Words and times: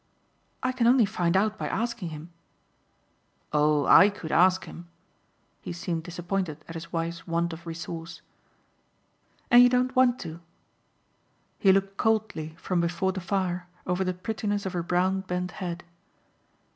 "I 0.63 0.71
can 0.71 0.87
only 0.87 1.05
find 1.05 1.37
out 1.37 1.59
by 1.59 1.67
asking 1.67 2.09
him." 2.09 2.31
"Oh 3.53 3.85
I 3.85 4.09
could 4.09 4.31
ask 4.31 4.65
him." 4.65 4.87
He 5.61 5.71
seemed 5.73 6.01
disappointed 6.01 6.65
at 6.67 6.73
his 6.73 6.91
wife's 6.91 7.27
want 7.27 7.53
of 7.53 7.67
resource. 7.67 8.23
"And 9.51 9.61
you 9.61 9.69
don't 9.69 9.95
want 9.95 10.17
to?" 10.21 10.39
He 11.59 11.71
looked 11.71 11.97
coldly, 11.97 12.55
from 12.57 12.81
before 12.81 13.11
the 13.11 13.21
fire, 13.21 13.67
over 13.85 14.03
the 14.03 14.15
prettiness 14.15 14.65
of 14.65 14.73
her 14.73 14.81
brown 14.81 15.21
bent 15.21 15.51
head. 15.61 15.83